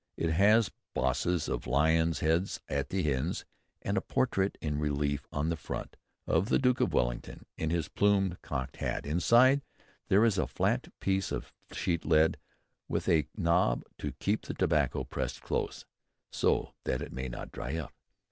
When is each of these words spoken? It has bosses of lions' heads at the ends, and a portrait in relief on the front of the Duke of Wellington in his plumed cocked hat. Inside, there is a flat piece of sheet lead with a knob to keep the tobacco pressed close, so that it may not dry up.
It 0.17 0.31
has 0.31 0.71
bosses 0.95 1.47
of 1.47 1.67
lions' 1.67 2.21
heads 2.21 2.59
at 2.67 2.89
the 2.89 3.13
ends, 3.13 3.45
and 3.83 3.97
a 3.97 4.01
portrait 4.01 4.57
in 4.59 4.79
relief 4.79 5.27
on 5.31 5.49
the 5.49 5.55
front 5.55 5.95
of 6.25 6.49
the 6.49 6.57
Duke 6.57 6.81
of 6.81 6.91
Wellington 6.91 7.45
in 7.55 7.69
his 7.69 7.87
plumed 7.87 8.41
cocked 8.41 8.77
hat. 8.77 9.05
Inside, 9.05 9.61
there 10.07 10.25
is 10.25 10.39
a 10.39 10.47
flat 10.47 10.87
piece 11.01 11.31
of 11.31 11.53
sheet 11.71 12.03
lead 12.03 12.37
with 12.87 13.07
a 13.07 13.27
knob 13.37 13.83
to 13.99 14.13
keep 14.13 14.41
the 14.41 14.55
tobacco 14.55 15.03
pressed 15.03 15.43
close, 15.43 15.85
so 16.31 16.73
that 16.85 17.03
it 17.03 17.13
may 17.13 17.29
not 17.29 17.51
dry 17.51 17.75
up. 17.75 17.93